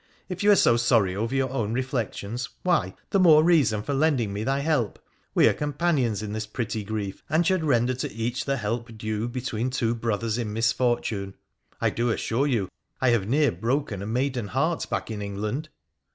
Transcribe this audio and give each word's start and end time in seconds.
If 0.29 0.41
you 0.41 0.49
are 0.49 0.55
so 0.55 0.77
sorry 0.77 1.15
over 1.15 1.35
your 1.35 1.51
own 1.51 1.73
reflections, 1.73 2.49
why, 2.63 2.95
the 3.11 3.19
more 3.19 3.43
reason 3.43 3.83
for 3.83 3.93
lending 3.93 4.33
me 4.33 4.43
thy 4.43 4.61
help. 4.61 4.97
We 5.35 5.47
are 5.47 5.53
companions 5.53 6.23
in 6.23 6.33
this 6.33 6.47
pretty 6.47 6.83
grief, 6.83 7.21
and 7.29 7.45
should 7.45 7.63
render 7.63 7.93
to 7.93 8.11
each 8.11 8.45
the 8.45 8.57
help 8.57 8.97
due 8.97 9.27
between 9.27 9.69
true 9.69 9.93
brothers 9.93 10.39
in 10.39 10.53
misfortune. 10.53 11.35
I 11.79 11.91
do 11.91 12.09
assure 12.09 12.47
you 12.47 12.67
I 12.99 13.09
have 13.09 13.27
near 13.29 13.51
broken 13.51 14.01
a 14.01 14.07
maiden 14.07 14.47
heart 14.47 14.89
back 14.89 15.11
in 15.11 15.21
England.' 15.21 15.69